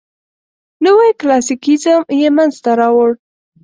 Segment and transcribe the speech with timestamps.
[0.85, 3.09] نوي کلاسیکیزم یې منځ ته راوړ.